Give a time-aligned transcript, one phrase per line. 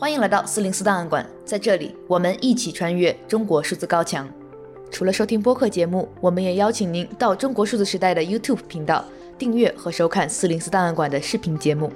[0.00, 4.26] 欢迎来到四零四档案馆，在这里我们一起穿越中国数字高墙。
[4.90, 9.04] 除了收听播客节目，我们也邀请您到中国数字时代的 YouTube 频道
[9.36, 11.92] 订阅和收看四零四档案馆的视频节目。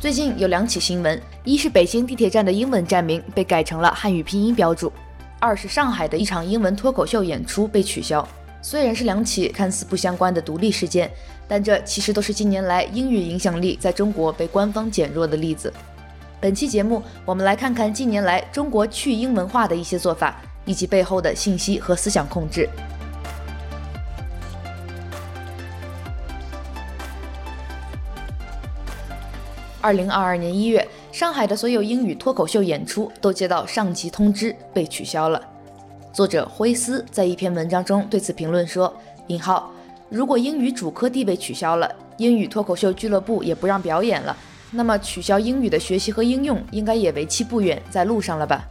[0.00, 4.90] 最近有两起新闻：一是北京地铁站的英文站名被改成了汉语拼音标注；
[5.38, 8.26] 二是上海的一场英文脱口秀演出被取消。
[8.64, 11.10] 虽然是两起看似不相关的独立事件，
[11.46, 15.70] 但这其实都是近年来英语影响力在中国被官方减弱的例子。
[16.40, 22.66] 本期节目，我们来看看近年来中国去英文化的一些做法，以及背后的信息和思想控制。
[29.82, 35.50] 二零二二年一月，上海的所有英语脱口秀演出都接到上级通知，被取消了。
[36.14, 38.94] 作者辉思在一篇文章中对此评论说
[39.26, 39.72] ：“引号，
[40.08, 44.36] 如果英语主科地位取消了，英语脱口秀俱乐部也不让表演了，
[44.70, 48.64] 那么取消英语的学习和应用应该也为期不远，在路上了吧？”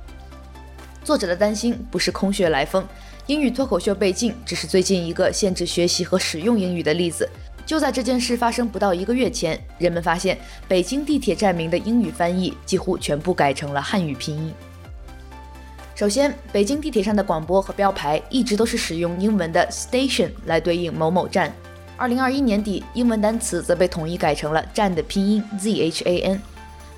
[1.04, 2.82] 作者的担心不是空穴来风，
[3.28, 7.28] 英语脱口秀被禁只是最近一个限制学习和使用英语的例子。
[7.66, 14.54] 就在这件事发生不到一个月前，人们发现北京地铁站名的英语翻译几乎全部改成了汉语拼音。
[15.96, 21.54] 首先，北京地铁上的广播和标牌一直都是使用英文的 station 来对应某某站。
[21.96, 26.40] 二零二一年底，英文单词则被统一改成了站的拼音 zhan。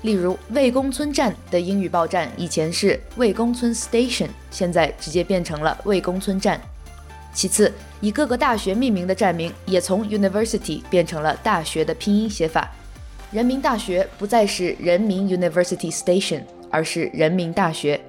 [0.00, 6.58] 例如，魏公村站的英语报站以前是魏公村 station，现在直接变成了魏公村站。
[7.34, 12.72] 其次，以各个大学命名的站名也从 university 变成了大学的拼音写法。
[13.30, 18.00] 人民大学不再是人民 University Station，而是人民大学。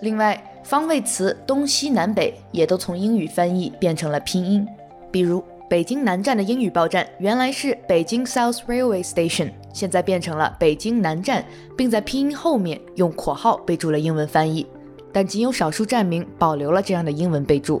[0.00, 4.66] 另外，方位词东西南北也都从英语翻译变成了拼音。
[5.10, 11.44] 比如，北京南站的英语报站原来是北京 South Railway Station，现在变成了北京南站，
[11.76, 14.66] 并在拼音后面用括号备注了英文翻译。
[15.12, 17.80] 但仅有少数站名保留了这样的英文备注。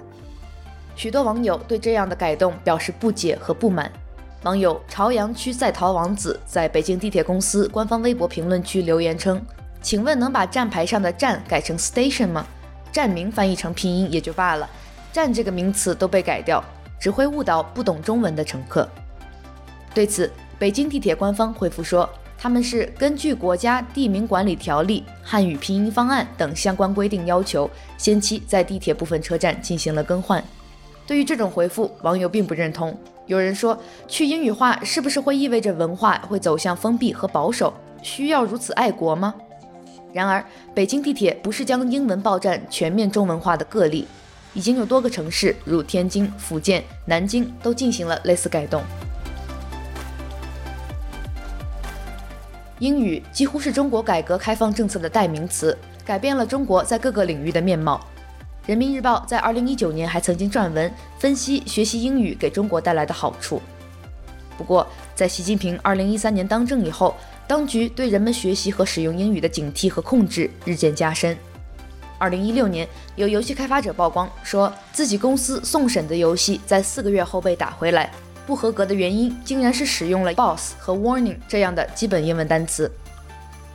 [0.94, 3.92] 许多网友对这样的改动表示不解和不满。
[4.44, 9.38] 网友朝阳区在逃王子在北京地铁公司官方微博评论区留言称。
[9.86, 12.44] 请问能把站牌上的站改成 station 吗？
[12.90, 14.68] 站名翻译成拼音也就罢了，
[15.12, 16.60] 站这个名词都被改掉，
[16.98, 18.88] 只会误导不懂中文的乘客。
[19.94, 30.42] 对此，北京地铁官方回复说，他们是根据国家地名管理条例、汉语拼音方案等相关规定要求，先期在地铁部分车站进行了更换。
[31.06, 32.98] 对于这种回复，网友并不认同。
[33.26, 37.72] 有人说，去英语化是不是会意味着文化会走向封闭和保守？
[38.02, 39.32] 需要如此爱国吗？
[40.16, 40.42] 然而，
[40.74, 44.08] 北京地铁不是将英文报站全面中文化的个例，
[44.54, 48.82] 已经有多个城市，如天津、福建、南京，都进行了类似改动。
[52.78, 58.00] 英语几乎是中国改革开放政策的代名词，改变了中国在各个领域的面貌。
[58.64, 63.60] 人民日报在2019年还曾经撰文分析学习英语给中国带来的好处。
[64.56, 67.14] 不过，在习近平2013年当政以后，
[67.48, 71.36] 当局对人们学习和使用英语的警惕和控制日渐加深。
[72.18, 78.10] 二零一六年，有游戏开发者曝光，说自己公司送审的游戏在四个月后被打回来，
[78.46, 82.90] 不合格的原因竟然是使用了 “boss” 和 “warning” 这样的基本英文单词。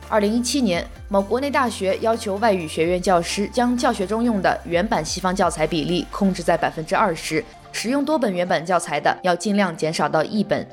[0.08, 10.66] 二零一七年，某国内大学要求外语学院教师将教学中用的原版西方教材比例控制在百分之二十，使用多本原版教材的要尽量减少到一本。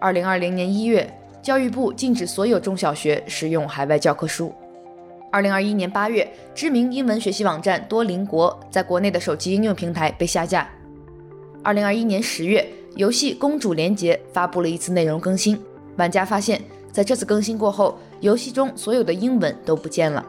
[0.00, 1.12] 二零二零年一月。
[1.44, 4.50] 教育部禁止所有中小学使用海外教科书。
[5.30, 10.66] 二零二一年八月，知名英文学习网站多邻国在国内的手机应用平台被下架。
[11.62, 12.66] 二零二一年十月，
[12.96, 15.60] 游戏《公主连结》发布了一次内容更新，
[15.96, 16.58] 玩家发现，
[16.90, 20.24] 在这次更新过后，游戏中所有的英文都不见了。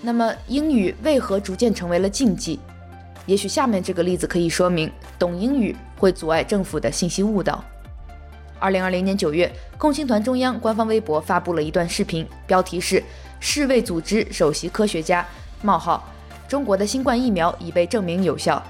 [0.00, 2.60] 那么，英语为何逐渐成为了禁忌？
[3.26, 4.88] 也许下面这个例子可以说明，
[5.22, 7.62] 懂英语会阻碍政府的信息误导。
[8.58, 9.48] 二零二零年九月，
[9.78, 13.00] 共青团中央官方微博发布了一段视频，标题是
[13.38, 15.24] “世卫组织首席科学家：
[15.62, 16.04] 冒号
[16.48, 18.60] 中国的新冠疫苗已被证明有效”。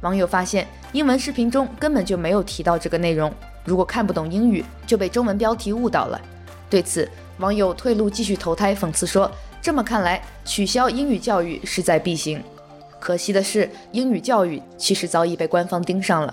[0.00, 3.30] 网友发现，英文视频中根本就没有提到这个内容。
[3.66, 6.18] 如果看不懂英语，就被中文标题误导了。
[6.70, 9.30] 对此，网友退路继续投胎，讽刺说
[9.60, 12.42] ：“这么看来，取消英语教育势在必行。”
[13.00, 16.32] 可惜的是，英语教育其实早已被官方盯上了。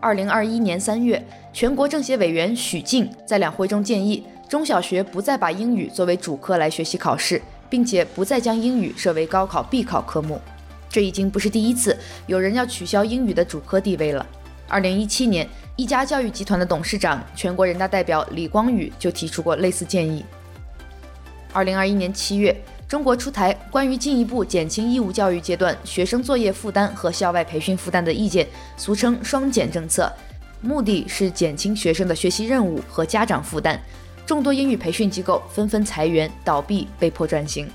[0.00, 1.22] 二零二一年三月，
[1.52, 10.40] 全国政协委员许静在两会中建议，中小学不再把英语作为主科来学习考试，并且不再将英语设为高考必考科目。
[10.88, 11.96] 这已经不是第一次
[12.26, 14.26] 有人要取消英语的主科地位了。
[14.68, 20.24] 二零一七年，一家教育集团的董事长、全国人大代表李光宇就提出过类似建议。
[21.52, 22.54] 二零二一年七月，
[22.88, 30.12] 中国出台关于进一步减轻义务教育阶段学生作业负担和校外培训负担的意见，俗称“双减”政策，
[30.60, 33.80] 目的是减轻学生的学习任务和家长负担。
[34.24, 37.68] 众多英语培训机构纷纷裁员、倒闭，被迫转型。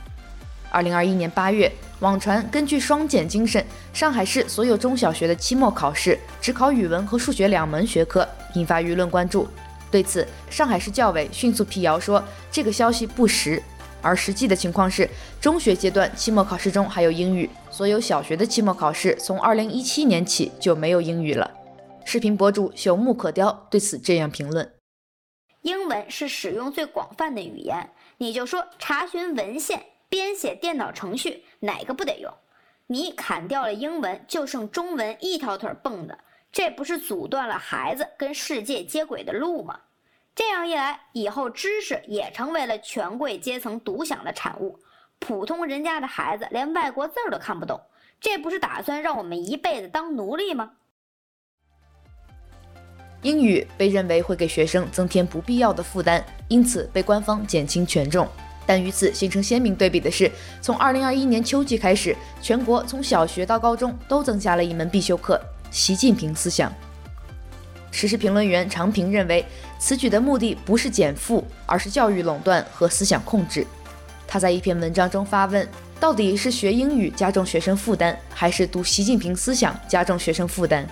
[0.71, 1.69] 二零二一年八月，
[1.99, 9.45] 网传根据“双减”精神，上海市所有中小学的期末考试只考语文和数学两门学科，引发舆论关注。
[9.91, 13.61] 对此，上海市教委迅速辟谣说，这个消息不实。
[14.01, 15.09] 而实际的情况是，
[15.41, 21.49] 中学阶段期末考试中还有英语，所有小学的期末考试从二零一七年起就没有英语了。
[22.03, 24.73] 视频博主朽木可雕对此这样评论：
[25.63, 32.31] 英文是使用最广泛的语言，你就说查询文献、编写电脑程序，哪个不得用？
[32.87, 36.19] 你砍掉了英文，就剩中文一条腿蹦的，
[36.55, 39.77] 这不是阻断了孩子跟世界接轨的路吗？
[40.33, 44.79] 这样一来，以后知识也成为了权贵阶层独享的产物，
[45.19, 47.81] 普通人家的孩子连外国字儿都看不懂，
[48.21, 50.71] 这不是打算让我们一辈子当奴隶吗？
[53.21, 58.25] 英语被认为会给学生增添不必要的负担，因此被官方减轻权重。
[58.65, 60.31] 但与此形成鲜明对比的是，
[60.61, 65.37] 从2021年秋季开始，全国从小学到高中都增加了一门必修课——
[65.71, 66.71] 习近平思想。
[67.91, 69.45] 时事评论员常平认为，
[69.79, 73.65] 此举的目的不是减负，而是教育垄断和思想控制。
[74.27, 75.65] 他在一篇文章中发问：
[75.99, 80.85] 到底是学英语加重学生负担，还是读习近平思想加重学生负担？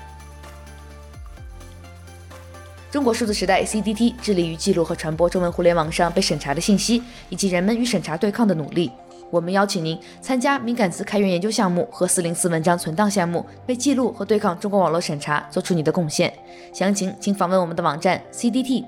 [2.90, 8.92] 中国数字时代 （CDT） 致力于记录和传播中文互联网上被审查的信息，以及人们与审查对抗的努力。
[9.34, 16.32] 我们邀请您参加敏感词开源研究项目和四零四文章存档项目，为记录和对抗中国网络审查做出你的贡献。
[16.72, 18.84] 详情请访问我们的网站 cdt.media。